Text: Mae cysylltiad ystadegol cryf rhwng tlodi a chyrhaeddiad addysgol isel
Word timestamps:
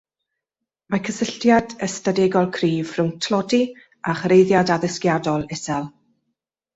Mae 0.93 1.01
cysylltiad 1.07 1.75
ystadegol 1.87 2.49
cryf 2.55 2.93
rhwng 2.95 3.11
tlodi 3.25 3.59
a 4.07 4.15
chyrhaeddiad 4.23 4.73
addysgol 4.77 5.45
isel 5.57 5.87